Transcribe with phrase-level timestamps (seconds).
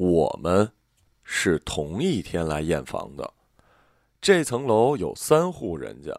[0.00, 0.72] 我们
[1.22, 3.34] 是同一天来验房的。
[4.18, 6.18] 这层楼有三户人家，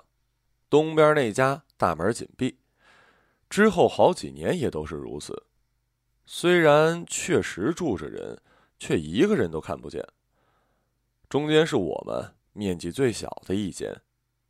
[0.69, 2.59] 东边那家大门紧闭，
[3.49, 5.47] 之后好几年也都是如此。
[6.27, 8.39] 虽然确实住着人，
[8.77, 10.07] 却一个人都看不见。
[11.27, 13.99] 中间是我们面积最小的一间，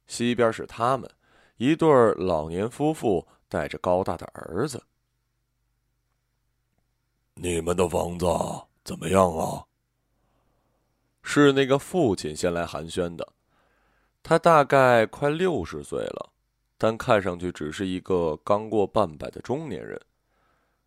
[0.07, 1.09] 西边是他们
[1.55, 4.84] 一对老年夫妇带着高大的儿子。
[7.36, 8.25] 你们的房子
[8.92, 9.64] 怎么样啊？
[11.23, 13.26] 是那个父亲先来寒暄的。
[14.22, 16.34] 他大概快六十岁了，
[16.77, 19.98] 但看上去只是一个刚过半百的中年人，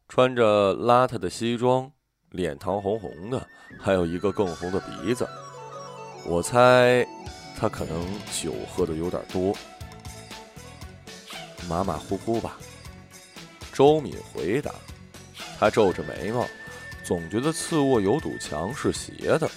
[0.07, 1.91] 穿着邋遢的西装，
[2.29, 3.49] 脸膛红红的，
[3.81, 5.27] 还有一个更红的鼻子。
[6.27, 7.07] 我猜，
[7.57, 9.57] 他可能酒喝的有点多，
[11.67, 12.59] 马马虎虎吧。
[13.73, 14.75] 周敏回答，
[15.59, 16.47] 他皱着眉毛，
[17.05, 19.49] 总觉得次卧有堵墙是斜的。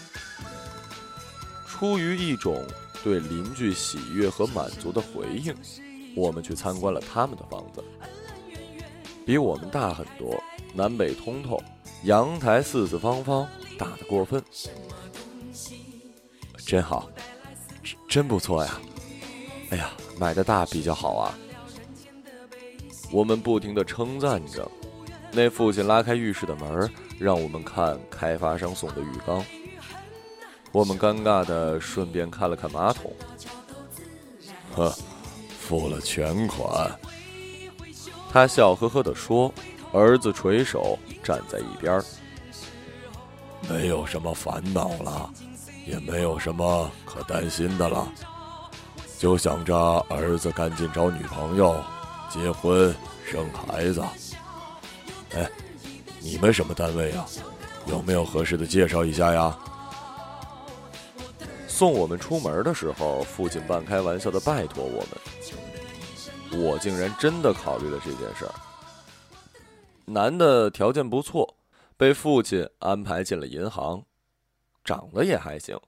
[1.66, 2.66] 出于一种
[3.04, 5.56] 对邻居喜悦和满足的回应，
[6.16, 7.84] 我们去参观了他们的房子，
[9.26, 11.62] 比我们大很多，南北通透，
[12.04, 14.44] 阳台四四方方，大的过分。
[16.66, 17.10] 真好，
[18.10, 18.82] 真不错呀！
[19.70, 21.38] 哎呀，买的大比较好啊。
[23.10, 24.70] 我们不停的称赞着。
[25.32, 29.44] 那父亲拉开浴室的门，让我们看开发商送的浴缸。
[30.72, 33.12] 我们尴尬的顺便看了看马桶。
[34.76, 34.94] 呵，
[35.60, 36.92] 付了全款。
[38.32, 39.54] 他笑呵呵的说，
[39.92, 42.02] 儿子垂手站在一边。
[43.70, 45.32] 没有什么烦恼了。
[45.86, 48.12] 也没有什么可担心的了，
[49.18, 49.74] 就想着
[50.10, 51.82] 儿子赶紧找女朋友，
[52.30, 52.94] 结婚
[53.26, 54.04] 生孩子。
[55.34, 55.50] 哎，
[56.28, 57.26] 你们什么单位呀？
[57.88, 59.58] 有没有合适的介绍一下呀？
[61.70, 65.06] 送我们出门的时候，父亲半开玩笑的拜托我
[66.52, 68.54] 们，我竟然真的考虑了这件事儿。
[70.04, 71.56] 男的条件不错，
[71.96, 74.04] 被父亲安排进了银行。
[74.84, 75.80] 长得也还行，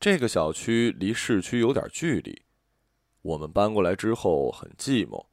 [0.00, 2.42] 这个小区离市区有点距离。
[3.22, 5.24] 我们搬过来之后很寂寞，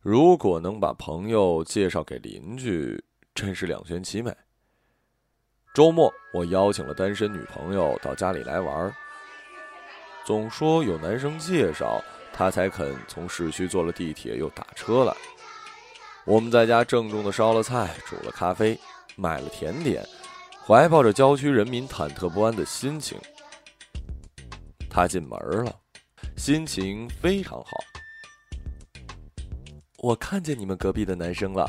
[0.00, 3.04] 如果能把朋友介绍给邻居，
[3.40, 4.30] 真是两全其美。
[5.72, 8.94] 周末我邀请了单身女朋友到家里来玩，
[10.26, 15.16] 总说有男生介绍，她才肯从市区坐了地铁又打车来。
[16.26, 18.78] 我们在家郑重的烧了菜，煮了咖啡，
[19.16, 20.06] 买了甜点。
[20.66, 23.18] 怀抱着郊区人民忐忑不安的心情，
[24.90, 25.74] 她进门了，
[26.36, 27.70] 心情非常好。
[29.96, 31.66] 我看见你们隔壁的男生了，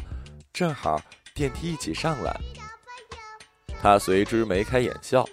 [0.51, 1.01] 正好
[1.41, 2.39] 电梯一起上来。
[3.81, 5.27] 他随之眉开眼笑，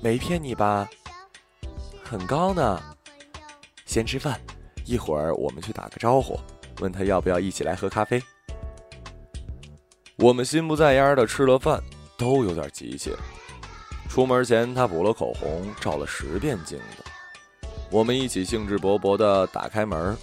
[0.00, 0.88] 没骗你吧？
[2.04, 2.80] 很高呢。
[3.86, 4.40] 先吃饭，
[4.84, 6.38] 一会儿我们去打个招呼，
[6.78, 8.22] 问他要不要一起来喝咖啡。
[10.18, 11.82] 我们心不在焉的吃了饭。
[12.16, 13.16] 都有点急切。
[14.08, 17.04] 出门前，他补了口红，照了十遍镜子。
[17.90, 20.16] 我们一起兴致勃勃地打开门，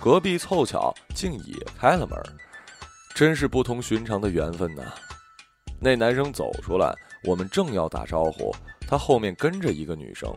[0.00, 2.18] 隔壁凑巧竟也开了门，
[3.18, 4.94] 真是不同寻常的缘分呐！
[5.80, 8.54] 那男生走出来，我们正要打招呼，
[8.86, 10.32] 他后面跟着一个女生。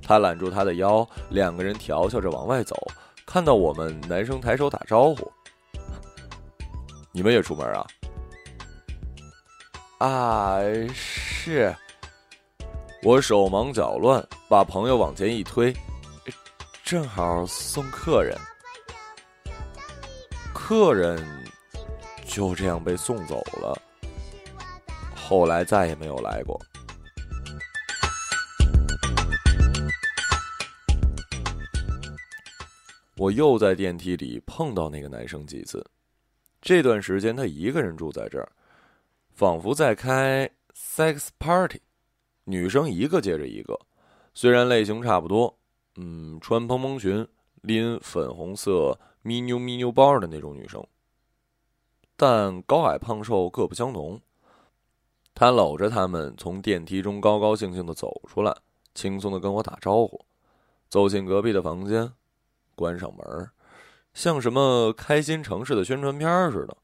[0.00, 2.76] 他揽住她的腰，两个人调笑着往外走。
[3.26, 5.28] 看到我们，男生抬手打招呼
[7.10, 7.84] ：“你们也出门啊？”
[9.98, 10.60] 啊，
[10.94, 11.74] 是。
[13.02, 15.74] 我手忙脚乱，把朋友往前一推，
[16.84, 18.38] 正好送客人。
[20.54, 21.18] 客人
[22.32, 23.78] 就这样被送走了，
[25.14, 26.58] 后来再也没有来过。
[33.18, 35.84] 我又在电梯里碰到那个男生几次，
[36.62, 38.50] 这段时间他一个人住在这儿。
[39.34, 41.82] 仿佛在开 sex party，
[42.44, 43.78] 女生一个接着一个，
[44.32, 45.54] 虽然类型差不多，
[45.96, 47.28] 嗯，穿蓬蓬裙、
[47.60, 50.82] 拎粉红色咪妞咪妞包的那种女生，
[52.16, 54.20] 但高矮胖瘦各不相同。
[55.34, 58.56] 他搂着他们从电梯中高高兴兴的走出来，
[58.94, 60.24] 轻松的跟我打招呼，
[60.88, 62.12] 走进隔壁的房间，
[62.74, 63.50] 关上门，
[64.14, 66.76] 像什么开心城市的宣传片似的。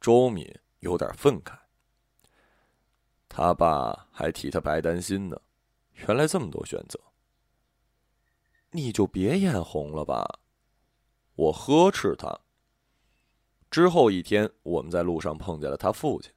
[0.00, 0.52] 周敏。
[0.80, 1.52] 有点愤慨，
[3.28, 5.38] 他爸还替他白担心呢。
[5.92, 6.98] 原来这么多选择，
[8.70, 10.40] 你就别眼红了吧。
[11.34, 12.40] 我呵斥他。
[13.70, 16.32] 之后一天，我们在路上碰见了他父亲。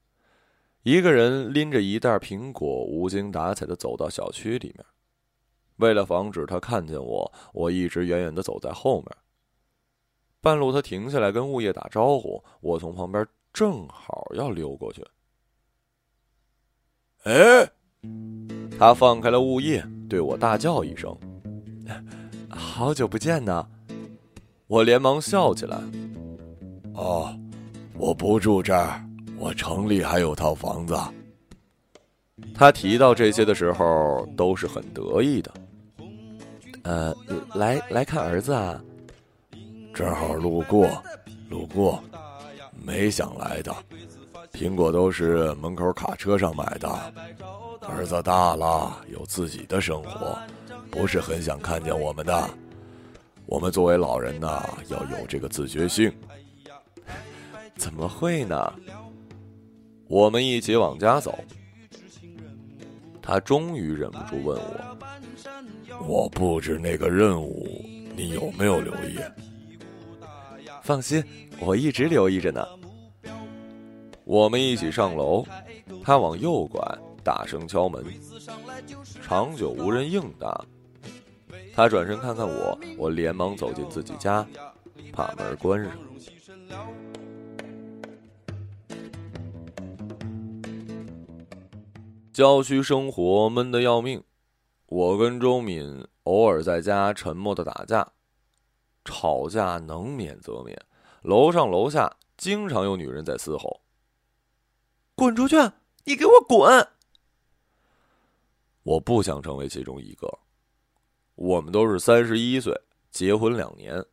[0.84, 4.86] 一个人拎着一袋苹果，无精打采的走到小区里面。
[5.78, 9.08] 为了防止他看见我，我一直远远的走在后面。
[10.42, 15.04] 半路他停下来跟物业打招呼，我从旁边正好要溜过去。
[17.24, 17.72] 哎，
[18.78, 21.18] 他放开了物业，对我大叫一声
[22.52, 23.70] ：“好久不见呢！”
[24.68, 25.82] 我连忙笑起来
[26.94, 27.36] ：“哦，
[27.98, 29.04] 我不住这儿，
[29.38, 30.98] 我城里还有套房子。”
[32.56, 35.54] 他提到这些的时候都是很得意的。
[36.84, 37.16] 呃，
[37.56, 38.80] 来来看儿子啊，
[39.94, 40.88] 正好路过，
[41.50, 42.04] 路过，
[42.84, 43.74] 没想来的。
[44.52, 46.90] 苹果都是门口卡车上买的。
[47.82, 50.38] 儿子大了，有自己的生活，
[50.92, 52.50] 不是很想看见我们的。
[53.46, 56.12] 我们作为老人呢，要有这个自觉性。
[57.76, 58.74] 怎么会呢？
[60.08, 61.38] 我们一起往家走。
[63.22, 64.98] 他终于忍不住问我。
[66.06, 67.66] 我布置那个任务，
[68.16, 69.18] 你有没有留意？
[70.82, 71.24] 放心，
[71.60, 72.66] 我一直留意着呢。
[74.26, 75.46] 我们一起上楼，
[76.04, 76.82] 他往右拐，
[77.24, 78.04] 大声敲门，
[79.22, 80.66] 长久无人应答。
[81.74, 84.46] 他转身看看我，我连忙走进自己家，
[85.14, 85.92] 把门关上。
[92.34, 94.24] 郊区生活闷得要命。
[94.88, 98.12] 我跟周敏偶尔在家沉默的打架，
[99.06, 100.76] 吵架能免则免。
[101.22, 103.82] 楼上楼下经常有女人在嘶吼
[105.14, 105.56] ：“滚出去！
[106.06, 106.88] 你给我滚！”
[108.82, 110.40] 我不想成为其中一个。
[111.36, 112.74] 我们都是三十一岁，
[113.12, 114.04] 结婚两年，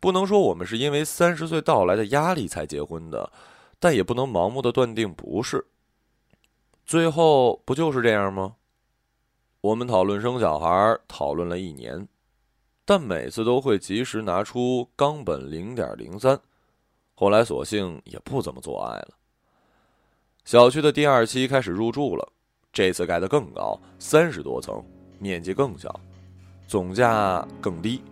[0.00, 3.32] 不能说我们是因为三十岁到来的压力才结婚的，
[3.78, 5.64] 但也不能盲目的断定不是。
[6.90, 8.56] 最后不就是这样吗？
[9.60, 12.08] 我们讨论生小孩，讨论了一年，
[12.84, 16.36] 但每次都会及时拿出冈本零点零三。
[17.14, 19.10] 后来索性也不怎么做爱了。
[20.44, 22.28] 小区的第二期开始入住了，
[22.72, 24.84] 这次盖得更高，三十多层，
[25.20, 25.94] 面积更小，
[26.66, 28.02] 总价更低。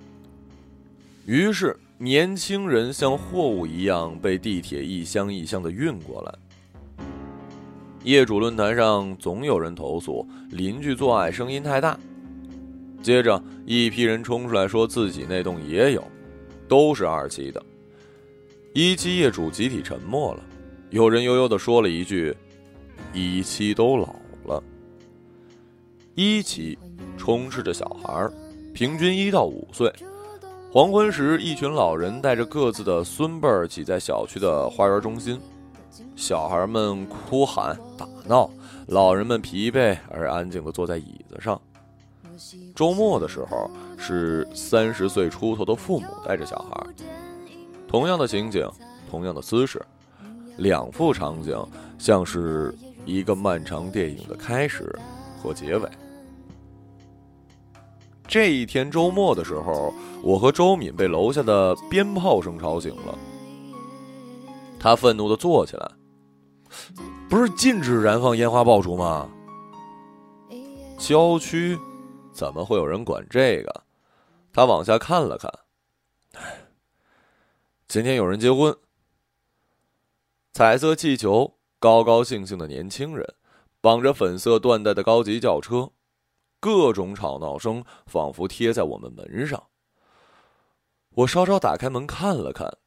[1.26, 6.32] 于是年轻人像货物一样被地铁一箱一箱的运过来。
[8.04, 11.98] 业主论坛上总有人投诉邻居做爱声音太大，
[13.02, 16.02] 接着一批人冲出来说自己那栋也有，
[16.68, 17.62] 都是二期的。
[18.72, 20.42] 一期业主集体沉默了，
[20.90, 22.34] 有人悠悠的说了一句
[23.12, 24.14] ：“一期都老
[24.44, 24.62] 了。”
[26.14, 26.78] 一期
[27.16, 28.28] 充斥着小孩，
[28.72, 29.92] 平均一到五岁。
[30.70, 35.40] 黄昏时，一群老人带着各自的孙辈儿挤在小区的花园中心。
[36.16, 38.50] 小孩们哭喊打闹，
[38.86, 41.60] 老人们疲惫而安静地坐在椅子上。
[42.74, 46.86] 周末的时候，是三十岁出头的父母带着小孩，
[47.88, 48.68] 同样的情景，
[49.10, 49.84] 同样的姿势，
[50.58, 51.60] 两幅场景
[51.98, 52.72] 像是
[53.04, 54.96] 一个漫长电影的开始
[55.42, 55.88] 和结尾。
[58.28, 59.92] 这一天周末的时候，
[60.22, 63.18] 我和周敏被楼下的鞭炮声吵醒了。
[64.78, 65.90] 他愤怒地坐起来。
[67.28, 69.28] 不是禁止燃放烟花爆竹吗？
[70.98, 71.78] 郊区
[72.32, 73.84] 怎么会有人管这个？
[74.52, 75.52] 他往下看了看，
[77.86, 78.76] 今天有人结婚，
[80.52, 83.34] 彩色气球，高高兴兴的年轻人，
[83.80, 85.92] 绑着粉色缎带的高级轿车，
[86.58, 89.68] 各种吵闹声仿佛贴在我们门上。
[91.10, 92.78] 我稍稍打开门看了看，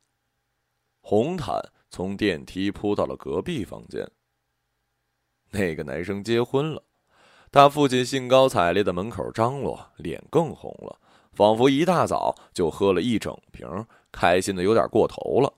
[1.01, 1.71] 红毯。
[1.91, 4.09] 从电梯扑到了隔壁房间。
[5.51, 6.81] 那个男生结婚了，
[7.51, 10.97] 他父亲兴高采烈的门口张罗，脸更红了，
[11.33, 13.67] 仿佛一大早就喝了一整瓶，
[14.09, 15.53] 开心的有点过头了。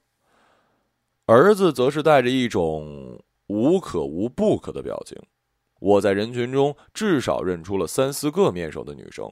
[1.28, 5.16] 儿子则是带着一种无可无不可的表情。
[5.80, 9.32] 我在人群中至少认出了三四个面熟的女生，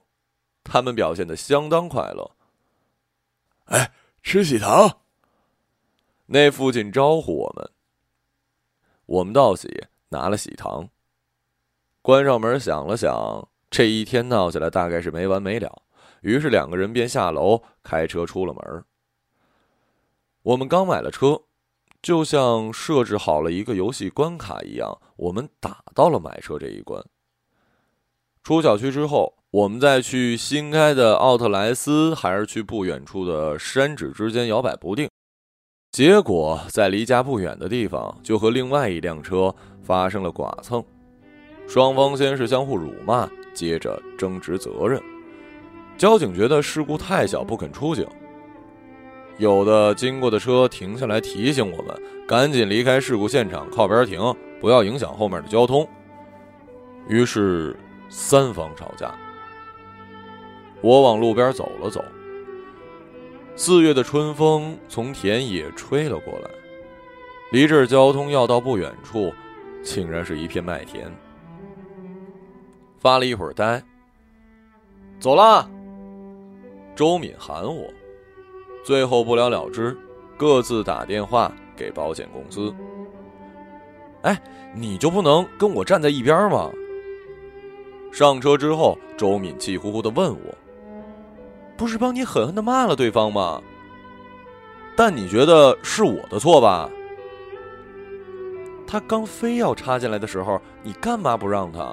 [0.63, 2.31] 她们表现的相当快乐。
[3.65, 3.91] 哎，
[4.21, 5.00] 吃喜糖。
[6.33, 7.69] 那父亲招呼我们，
[9.05, 9.67] 我们道喜，
[10.09, 10.87] 拿了喜糖，
[12.01, 15.81] 关上门，想了想，这一天闹起来大概是没完没了。
[16.21, 18.85] 于是两个人便下楼，开车出了门。
[20.43, 21.41] 我们刚买了车，
[22.01, 27.03] 就像设置好了一个游戏关卡一样，我们打到了买车这一关。
[28.41, 35.09] 出小区之后，我们再去新开的奥特莱斯，还是去不远处的山指之间摇摆不定。
[35.91, 40.81] 结果，在离家不远的地方，就和另外一辆车发生了剐蹭，
[41.67, 45.01] 双方先是相互辱骂，接着争执责任。
[45.97, 48.07] 交警觉得事故太小，不肯出警。
[49.37, 51.93] 有的经过的车停下来提醒我们，
[52.25, 55.85] 赶紧离开事故现场，靠边停，不要影响后面的交通。
[57.09, 57.75] 于是
[58.07, 59.13] 三方吵架。
[60.79, 62.01] 我往路边走了走。
[63.55, 66.49] 四月的春风从田野吹了过来，
[67.51, 69.31] 离这儿交通要道不远处，
[69.83, 71.11] 竟然是一片麦田。
[72.99, 73.81] 发了一会儿呆，
[75.19, 75.69] 走了。
[76.95, 77.87] 周敏喊我，
[78.83, 79.97] 最后不了了之，
[80.37, 82.73] 各自打电话给保险公司。
[84.23, 84.39] 哎，
[84.75, 86.71] 你就不能跟我站在一边吗？
[88.11, 90.55] 上车之后，周敏气呼呼的问我。
[91.81, 93.59] 不是帮你狠狠的骂了对方吗？
[94.95, 96.87] 但你觉得是我的错吧？
[98.85, 101.91] 他刚非要插进来的时候，你干嘛不让他？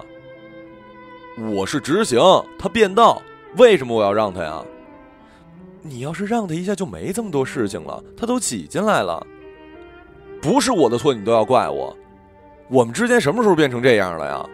[1.38, 2.20] 我是直行，
[2.58, 3.22] 他变道，
[3.56, 4.62] 为什么我要让他呀？
[5.80, 8.04] 你要是让他一下，就没这么多事情了。
[8.14, 9.26] 他都挤进来了，
[10.42, 11.96] 不是我的错，你都要怪我。
[12.68, 14.46] 我们之间什么时候变成这样了呀？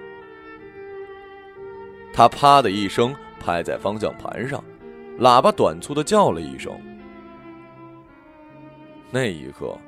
[2.13, 4.63] 他啪的一声拍在方向盘上。
[5.19, 6.73] 喇叭短促的叫了一声，
[9.11, 9.79] 那一刻，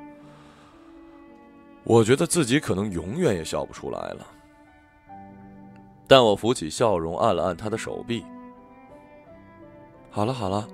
[1.83, 4.27] 我觉得自己可能永远也笑不出来了。
[6.07, 8.25] 但我浮起笑容，按了按他的手臂。
[10.11, 10.67] 好了好了，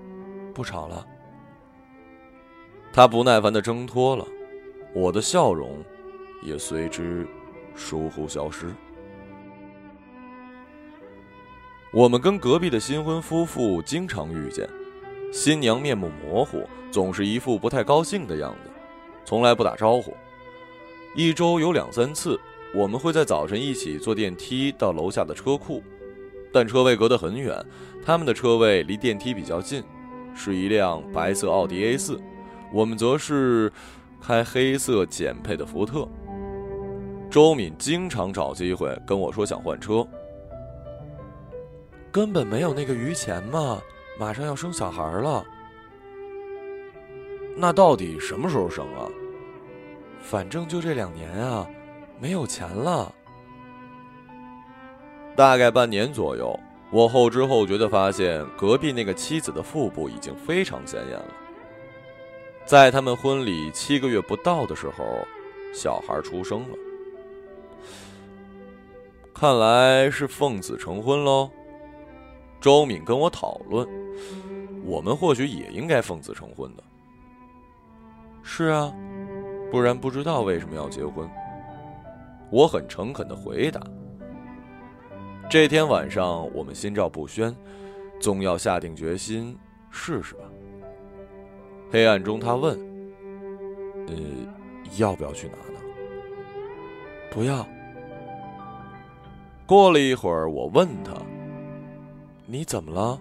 [0.52, 1.06] 不吵了。
[2.92, 4.26] 他不耐烦的挣脱了，
[4.94, 5.82] 我的笑容
[6.42, 7.26] 也随之
[7.75, 8.75] 疏忽消失。
[11.93, 14.67] 我们跟隔壁的新婚夫妇经常遇见，
[15.31, 18.71] 新娘面目模糊，总是一副不太高兴的样子，
[19.27, 20.17] 从来不打招呼。
[21.15, 22.41] 一周有两三次，
[22.75, 25.83] 我们会在早晨一起坐电梯到楼下的车库，
[26.51, 27.63] 但车位隔得很远，
[28.03, 29.85] 他们的车位离电梯比较近，
[30.35, 32.19] 是一辆白色奥迪 A 四，
[32.73, 33.71] 我们则是
[34.19, 36.09] 开黑色简配的福特。
[37.31, 40.09] 周敏经常找机会跟我说想换车。
[42.12, 43.81] 根本没有那个余钱嘛，
[44.19, 45.42] 马上要生小孩了。
[47.57, 49.09] 那到底什么时候生啊？
[50.21, 51.66] 反正就这两年啊，
[52.21, 53.11] 没有钱了。
[55.35, 56.54] 大概半年左右，
[56.90, 61.28] 我后知后觉的发现，隔壁那个妻子的腹部已经非常显眼了。
[62.66, 65.26] 在他们婚礼七个月不到的时候，
[65.73, 66.76] 小孩出生了。
[69.35, 71.50] 看来是奉子成婚喽。
[72.62, 73.87] 周敏跟我讨论，
[74.85, 76.85] 我们或许也应该奉子成婚的。
[78.45, 78.95] 是啊，
[79.69, 81.28] 不然不知道为什么要结婚。
[82.52, 83.81] 我很诚恳的回答。
[85.50, 87.52] 这天晚上我们心照不宣，
[88.21, 89.59] 总要下定决心
[89.90, 90.45] 试试吧。
[91.90, 92.78] 黑暗中他问
[94.07, 94.14] ：“呃，
[94.99, 95.81] 要不要去拿呢？”
[97.28, 97.66] 不要。
[99.66, 101.12] 过了一会儿，我问他。
[102.47, 103.21] 你怎么了？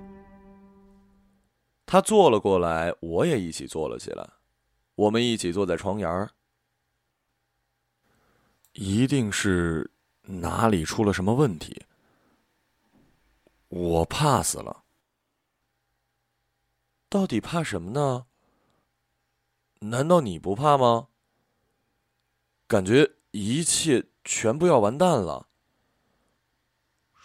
[1.85, 4.29] 他坐了过来，我也一起坐了起来。
[4.95, 6.29] 我们一起坐在床沿儿。
[8.73, 11.83] 一定是哪里出了什么问题，
[13.67, 14.83] 我怕死了。
[17.09, 18.25] 到底怕什么呢？
[19.79, 21.09] 难道你不怕吗？
[22.67, 25.49] 感觉一切全部要完蛋了。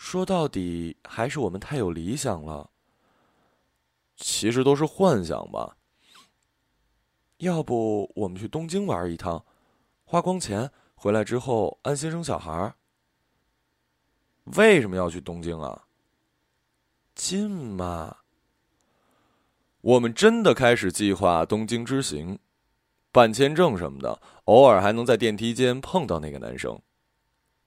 [0.07, 2.71] 说到底，还是我们太有理想了。
[4.17, 5.77] 其实都是幻想吧。
[7.39, 9.45] 要不我们去东京玩一趟，
[10.05, 12.73] 花光钱回来之后安心生小孩。
[14.57, 15.89] 为什么要去东京啊？
[17.17, 18.19] 近嘛。
[19.81, 22.39] 我们真的开始计划东京之行，
[23.11, 26.81] 办签证什么的，偶尔还能在电梯间碰到那个男生。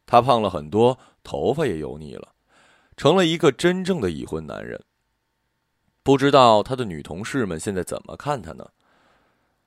[0.09, 0.97] 他胖了很多。
[1.21, 2.29] 头发也油腻了，
[2.97, 4.81] 成了一个真正的已婚男人。
[6.01, 8.65] 不知道他的女同事们现在怎么看他呢？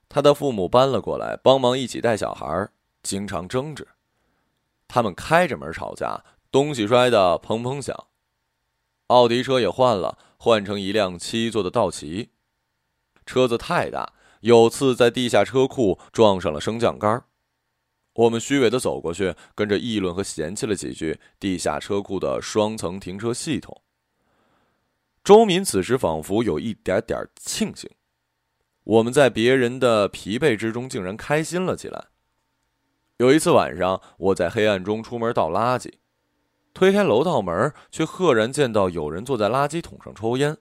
[0.09, 2.69] 他的父母搬了过来，帮忙一起带小孩，
[3.03, 3.87] 经常争执。
[4.89, 7.95] 他们开着门吵架，东西摔得砰砰响。
[9.09, 12.31] 奥迪车也换了，换成一辆七座的道奇。
[13.25, 17.25] 车子太大，有次在地下车库撞上了升降杆。
[18.15, 23.83] 我们虚伪的走过去，跟着议论和嫌弃了几句地下车库的双层停车系统。
[25.25, 27.89] 周敏此时仿佛有一点点庆幸，
[28.85, 32.07] 我们在别人的疲惫之中竟然开心了起来。
[33.19, 35.93] 有一次晚上，我在黑暗中出门倒垃圾，
[36.75, 40.59] 推开楼道门，却赫然见到有人坐在垃圾桶上抽烟。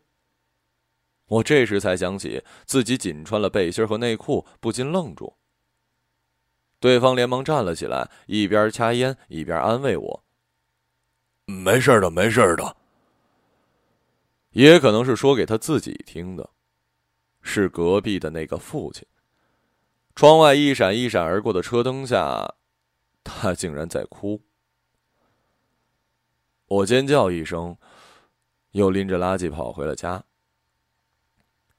[1.26, 5.34] 我这时才想起自己仅穿了背心和内裤，不禁愣住。
[6.82, 10.24] 对方连忙站了起来，一边掐烟一边安慰我
[11.46, 12.76] ：“没事的，没事的。”
[14.52, 16.50] 也可能是说给他自己听的，
[17.42, 19.08] 是隔壁的那个父亲。
[20.16, 22.56] 窗外一闪一闪而过的车灯下，
[23.24, 24.42] 他竟然在哭。
[26.66, 27.78] 我尖叫一声，
[28.72, 30.24] 又拎着垃圾跑回了家。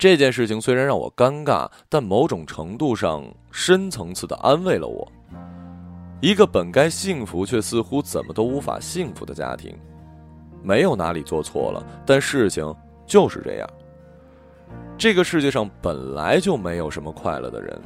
[0.03, 5.07] 这件事情虽然让我尴尬，但某种程度上深层次的安慰了我。
[6.21, 9.73] 一个本该幸福却似乎怎么都无法幸福的家庭，
[10.61, 12.75] 没有哪里做错了，但事情
[13.07, 13.71] 就是这样。
[14.99, 17.81] 这个世界上本来就没有什么快乐的人，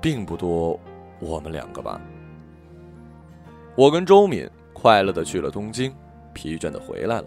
[0.00, 0.78] 并不多，
[1.18, 2.00] 我们两个吧。
[3.74, 5.92] 我跟周敏快乐的去了东京，
[6.32, 7.26] 疲倦的回来了。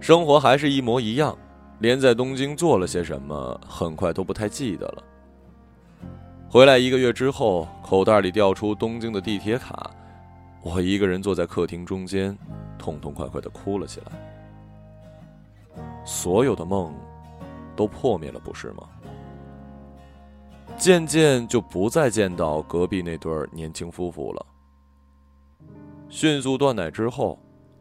[0.00, 1.34] 生活还是一模一样。
[1.80, 5.02] 连在东京做了些什么，很快都不太记得了。
[6.48, 9.90] 回来一个月之后，口袋里掉出东京的地铁卡，
[10.62, 12.36] 我一个人坐在客厅中间，
[12.78, 14.12] 痛痛快快的哭了起来。
[16.04, 16.94] 所有的梦
[17.74, 18.88] 都破灭了，不是吗？
[20.78, 24.46] 渐渐就不再见到隔壁那对年轻夫妇了。
[26.08, 27.38] 迅速断奶之后。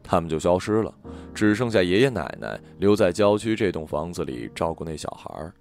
[0.08, 0.94] 他们就消失了，
[1.34, 5.54] 只剩下爷爷奶奶留在郊区这栋房子里照顾那小孩儿。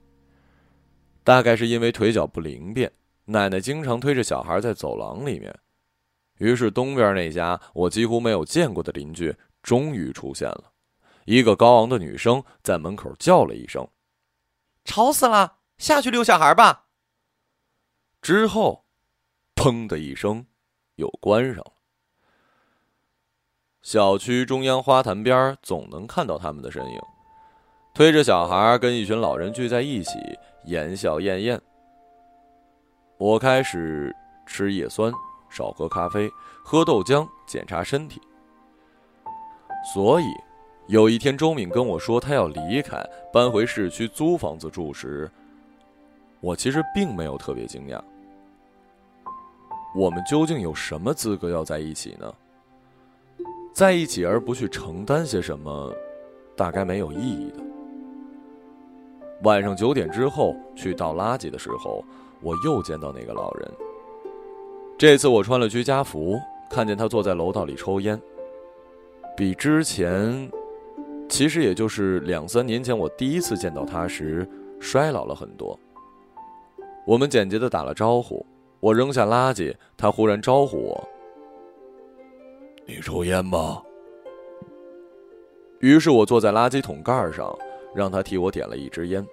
[1.24, 2.92] 大概是因为腿脚不灵便，
[3.24, 5.58] 奶奶经常推着小孩在走廊里面。
[6.38, 10.72] 于是东边那家我几乎没有见过的邻居终于出现了，
[11.24, 13.88] 一个高昂的女生在门口叫了一声
[14.84, 16.88] ：“吵死了，下去遛小孩吧。”
[18.20, 18.84] 之后，
[19.54, 20.44] 砰的一声，
[20.96, 21.72] 又关上了。
[23.84, 26.98] 小区中央花坛边总能看到他们的身影，
[27.92, 30.18] 推着小孩跟一群老人聚在一起，
[30.64, 31.60] 言笑晏晏。
[33.18, 34.10] 我开始
[34.46, 35.12] 吃叶酸，
[35.50, 36.30] 少喝咖啡，
[36.64, 38.22] 喝豆浆，检查身体。
[39.92, 40.24] 所以，
[40.86, 45.30] 有一天周敏跟我说他要离开，搬回市区租房子住时，
[46.40, 48.00] 我其实并没有特别惊讶。
[49.94, 52.34] 我们究竟有什么资格要在一起呢？
[53.74, 55.92] 在一起而不去承担些什么，
[56.54, 57.56] 大概没有意义的。
[59.42, 62.04] 晚上九点之后去倒垃圾的时候，
[62.40, 63.68] 我又见到那个老人。
[64.96, 66.38] 这次我穿了居家服，
[66.70, 68.18] 看见他坐在楼道里抽烟。
[69.36, 70.48] 比之前，
[71.28, 75.76] 其实也就是两三年前我第一次见到他时，衰老了很多。
[77.04, 78.46] 我们简洁的打了招呼，
[78.78, 81.08] 我扔下垃圾，他忽然招呼我。
[82.86, 83.82] 你抽烟吗？
[85.80, 87.56] 于是我坐在垃圾桶盖上，
[87.94, 89.26] 让他替我点了一支烟。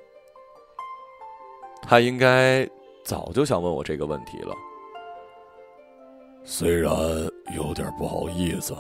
[1.82, 2.68] 他应该
[3.04, 4.54] 早就想问我这个问题了。
[6.44, 6.94] 虽然
[7.56, 8.76] 有点不好意思，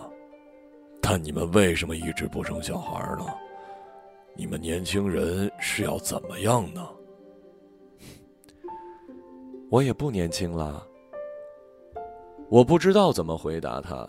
[1.01, 3.25] 但你们为什么一直不生小孩呢？
[4.35, 6.87] 你们年轻人是要怎么样呢？
[9.69, 10.85] 我也不年轻了。
[12.49, 14.07] 我不知道怎么回答他。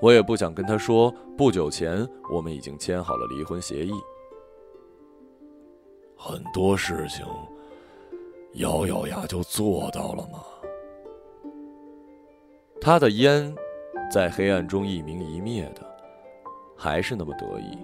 [0.00, 3.92] 我也不想跟他说，不久前我们已经签好了离婚协议。
[6.16, 7.24] 很多事情，
[8.54, 10.42] 咬咬牙就做到了吗？
[12.80, 13.54] 他的烟，
[14.10, 15.86] 在黑暗中一明一灭的，
[16.76, 17.76] 还是那么得意。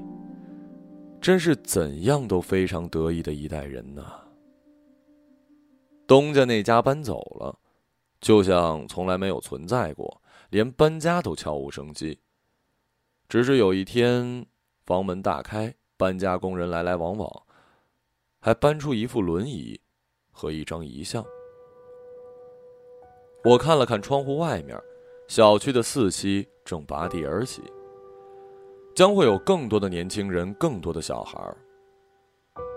[1.20, 4.02] 真是怎样都非常得意的一代人呐。
[6.06, 7.58] 东家那家搬走了，
[8.20, 10.22] 就像从来没有存在过。
[10.50, 12.20] 连搬家都悄无声息。
[13.28, 14.46] 只是有一天，
[14.84, 17.42] 房门大开，搬家工人来来往往，
[18.40, 19.80] 还搬出一副轮椅
[20.30, 21.24] 和一张遗像。
[23.42, 24.80] 我看了看窗户外面，
[25.26, 27.60] 小区的四期正拔地而起，
[28.94, 31.52] 将会有更多的年轻人，更多的小孩。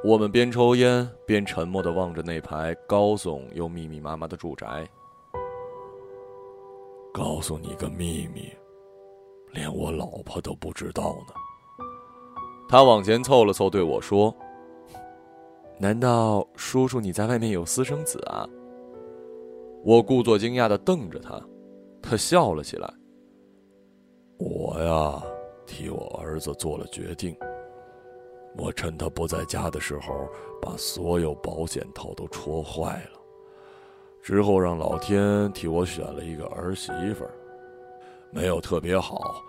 [0.04, 4.89] 我们边抽烟边沉默的望着那排高耸又密密麻麻的住宅。
[7.19, 8.49] 告诉你个秘密，
[9.51, 11.34] 连我老婆都不知道呢。
[12.69, 14.34] 他往前凑了凑，对我说
[15.77, 18.47] ：“难道叔叔你在外面有私生子啊？”
[19.84, 21.38] 我故作惊讶的瞪着他，
[22.01, 22.89] 他笑了起来。
[24.38, 25.21] 我呀，
[25.67, 27.36] 替我儿子做了决定。
[28.58, 30.25] 我趁他不在家的时候，
[30.62, 33.18] 把所有保险套都戳坏了，
[34.21, 37.32] 之后让老天替我选了一个儿媳妇儿，
[38.32, 39.41] 没有特别好，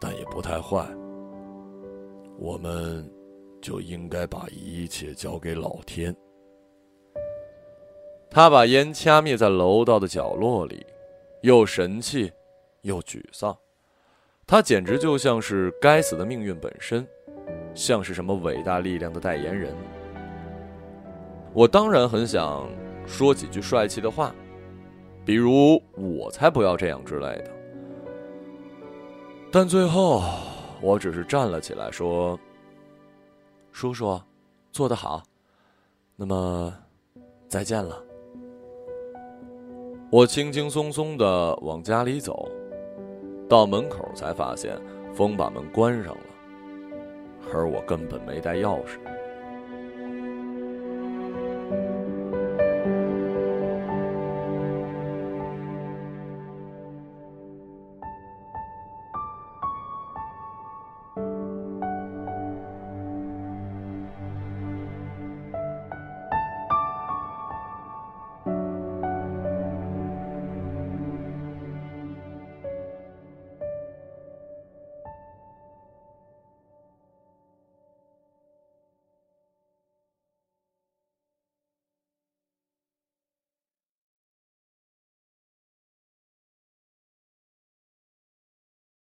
[0.00, 0.86] 但也不太坏。
[2.38, 3.08] 我们
[3.60, 6.14] 就应该把一切交给老天。
[8.30, 10.86] 他把烟掐灭在楼道的角落里，
[11.42, 12.32] 又神气，
[12.80, 13.54] 又沮丧。
[14.46, 17.06] 他简直就像是该死的命运本身，
[17.74, 19.74] 像是什么伟大力量的代言人。
[21.52, 22.66] 我当然很想
[23.06, 24.34] 说几句帅气的话，
[25.24, 27.50] 比如“我才不要这样”之类的，
[29.50, 30.22] 但最后
[30.80, 32.38] 我只是站了起来，说
[33.72, 34.18] ：“叔叔，
[34.70, 35.22] 做得好，
[36.16, 36.72] 那么
[37.48, 38.02] 再见了。”
[40.10, 42.48] 我轻轻松松的往家里走，
[43.48, 44.78] 到门口才发现
[45.14, 46.26] 风把门关上了，
[47.52, 48.98] 而我根本没带钥匙。